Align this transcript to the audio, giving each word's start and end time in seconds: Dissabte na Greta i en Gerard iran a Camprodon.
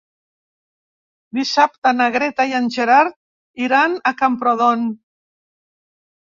Dissabte 1.39 1.91
na 1.97 2.07
Greta 2.15 2.45
i 2.53 2.55
en 2.61 2.71
Gerard 2.77 3.63
iran 3.67 3.95
a 4.11 4.15
Camprodon. 4.23 4.89